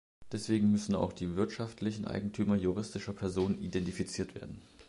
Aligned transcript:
Deswegen 0.31 0.71
müssen 0.71 0.95
auch 0.95 1.13
die 1.13 1.35
wirtschaftlichen 1.35 2.05
Eigentümer 2.07 2.55
juristischer 2.55 3.13
Personen 3.13 3.61
identifiziert 3.61 4.33
werden. 4.33 4.63